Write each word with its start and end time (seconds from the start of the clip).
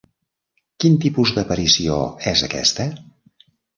Quin 0.83 0.95
tipus 1.03 1.33
d'aparició 1.35 1.99
és 2.33 2.43
aquesta? 2.49 2.87